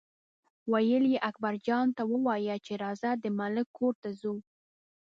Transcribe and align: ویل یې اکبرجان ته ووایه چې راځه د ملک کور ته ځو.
ویل 0.71 1.03
یې 1.13 1.19
اکبرجان 1.29 1.87
ته 1.97 2.03
ووایه 2.11 2.55
چې 2.65 2.73
راځه 2.83 3.09
د 3.23 3.25
ملک 3.39 3.67
کور 3.77 3.93
ته 4.01 4.09
ځو. 4.19 4.35